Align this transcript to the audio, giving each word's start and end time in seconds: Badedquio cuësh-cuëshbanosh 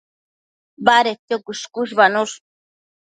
Badedquio 0.87 1.39
cuësh-cuëshbanosh 1.45 2.35